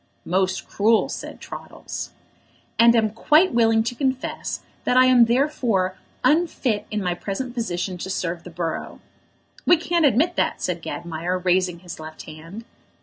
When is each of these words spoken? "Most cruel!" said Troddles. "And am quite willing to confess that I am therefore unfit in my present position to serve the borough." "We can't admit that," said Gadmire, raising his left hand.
"Most 0.25 0.67
cruel!" 0.67 1.09
said 1.09 1.39
Troddles. 1.39 2.09
"And 2.79 2.95
am 2.95 3.11
quite 3.11 3.53
willing 3.53 3.83
to 3.83 3.93
confess 3.93 4.61
that 4.83 4.97
I 4.97 5.05
am 5.05 5.25
therefore 5.25 5.95
unfit 6.23 6.87
in 6.89 7.03
my 7.03 7.13
present 7.13 7.53
position 7.53 7.99
to 7.99 8.09
serve 8.09 8.43
the 8.43 8.49
borough." 8.49 8.99
"We 9.63 9.77
can't 9.77 10.03
admit 10.07 10.37
that," 10.37 10.59
said 10.59 10.81
Gadmire, 10.81 11.37
raising 11.37 11.81
his 11.81 11.99
left 11.99 12.23
hand. 12.23 12.65